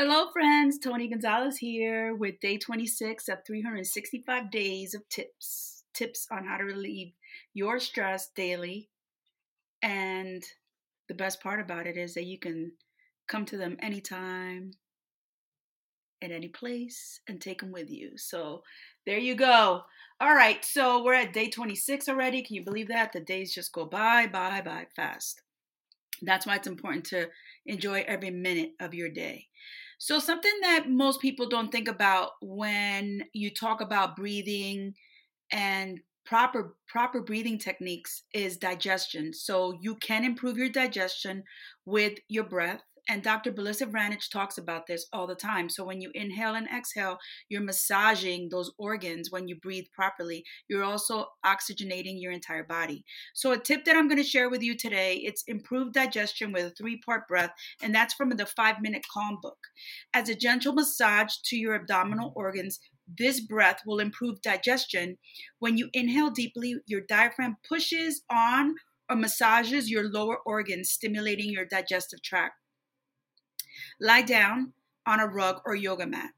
[0.00, 0.78] Hello, friends.
[0.78, 5.82] Tony Gonzalez here with day 26 of 365 days of tips.
[5.92, 7.14] Tips on how to relieve
[7.52, 8.90] your stress daily.
[9.82, 10.44] And
[11.08, 12.70] the best part about it is that you can
[13.26, 14.70] come to them anytime,
[16.22, 18.16] at any place, and take them with you.
[18.18, 18.62] So
[19.04, 19.82] there you go.
[20.20, 20.64] All right.
[20.64, 22.42] So we're at day 26 already.
[22.42, 23.12] Can you believe that?
[23.12, 25.42] The days just go by, by, by fast.
[26.22, 27.28] That's why it's important to
[27.66, 29.46] enjoy every minute of your day.
[29.98, 34.94] So, something that most people don't think about when you talk about breathing
[35.50, 39.32] and proper proper breathing techniques is digestion.
[39.32, 41.42] So, you can improve your digestion
[41.84, 43.52] with your breath and Dr.
[43.52, 45.68] Belisa Vranich talks about this all the time.
[45.68, 50.44] So when you inhale and exhale, you're massaging those organs when you breathe properly.
[50.68, 53.04] You're also oxygenating your entire body.
[53.34, 56.64] So a tip that I'm going to share with you today, it's improved digestion with
[56.64, 59.58] a three-part breath, and that's from the 5-minute calm book.
[60.12, 62.78] As a gentle massage to your abdominal organs,
[63.18, 65.16] this breath will improve digestion.
[65.60, 68.74] When you inhale deeply, your diaphragm pushes on
[69.08, 72.56] or massages your lower organs, stimulating your digestive tract.
[74.00, 74.72] Lie down
[75.06, 76.30] on a rug or yoga mat.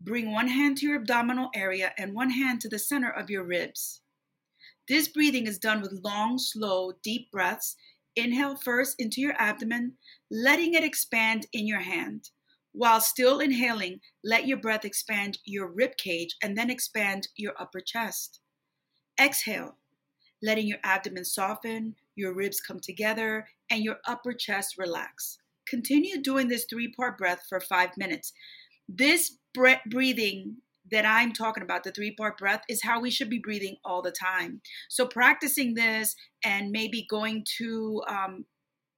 [0.00, 3.44] Bring one hand to your abdominal area and one hand to the center of your
[3.44, 4.00] ribs.
[4.88, 7.76] This breathing is done with long, slow, deep breaths.
[8.16, 9.92] Inhale first into your abdomen,
[10.28, 12.30] letting it expand in your hand.
[12.72, 17.80] While still inhaling, let your breath expand your rib cage and then expand your upper
[17.80, 18.40] chest.
[19.20, 19.76] Exhale,
[20.42, 25.38] letting your abdomen soften, your ribs come together, and your upper chest relax.
[25.72, 28.34] Continue doing this three part breath for five minutes.
[28.86, 29.38] This
[29.88, 30.56] breathing
[30.90, 34.02] that I'm talking about, the three part breath, is how we should be breathing all
[34.02, 34.60] the time.
[34.90, 38.44] So, practicing this and maybe going to um,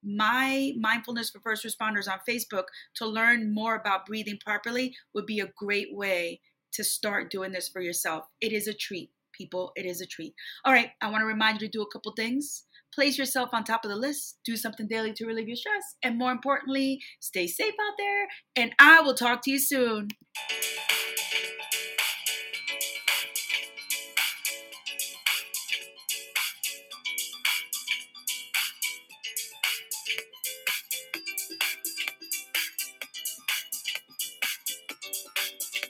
[0.02, 2.64] my mindfulness for first responders on Facebook
[2.96, 6.40] to learn more about breathing properly would be a great way
[6.72, 8.24] to start doing this for yourself.
[8.40, 9.70] It is a treat, people.
[9.76, 10.34] It is a treat.
[10.64, 12.64] All right, I want to remind you to do a couple things.
[12.94, 16.16] Place yourself on top of the list, do something daily to relieve your stress, and
[16.18, 18.28] more importantly, stay safe out there.
[18.54, 20.08] And I will talk to you soon.